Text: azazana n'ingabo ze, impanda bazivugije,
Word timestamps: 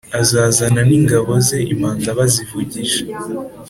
azazana 0.21 0.81
n'ingabo 0.89 1.31
ze, 1.47 1.59
impanda 1.73 2.09
bazivugije, 2.17 2.99